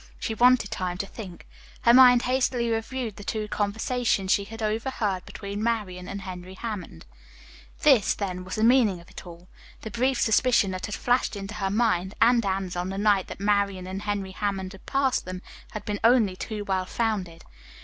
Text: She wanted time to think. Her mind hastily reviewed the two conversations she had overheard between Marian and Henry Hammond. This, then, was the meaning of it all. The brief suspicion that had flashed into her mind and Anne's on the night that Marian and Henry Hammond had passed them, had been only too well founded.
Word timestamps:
She 0.19 0.33
wanted 0.33 0.71
time 0.71 0.97
to 0.97 1.05
think. 1.05 1.45
Her 1.81 1.93
mind 1.93 2.23
hastily 2.23 2.71
reviewed 2.71 3.17
the 3.17 3.23
two 3.23 3.47
conversations 3.49 4.31
she 4.31 4.45
had 4.45 4.59
overheard 4.63 5.23
between 5.25 5.61
Marian 5.61 6.07
and 6.07 6.21
Henry 6.21 6.55
Hammond. 6.55 7.05
This, 7.83 8.15
then, 8.15 8.43
was 8.43 8.55
the 8.55 8.63
meaning 8.63 8.99
of 8.99 9.11
it 9.11 9.27
all. 9.27 9.47
The 9.81 9.91
brief 9.91 10.19
suspicion 10.19 10.71
that 10.71 10.87
had 10.87 10.95
flashed 10.95 11.35
into 11.35 11.53
her 11.53 11.69
mind 11.69 12.15
and 12.19 12.43
Anne's 12.43 12.75
on 12.75 12.89
the 12.89 12.97
night 12.97 13.27
that 13.27 13.39
Marian 13.39 13.85
and 13.85 14.01
Henry 14.01 14.31
Hammond 14.31 14.71
had 14.71 14.87
passed 14.87 15.25
them, 15.25 15.43
had 15.73 15.85
been 15.85 15.99
only 16.03 16.35
too 16.35 16.65
well 16.65 16.85
founded. 16.85 17.45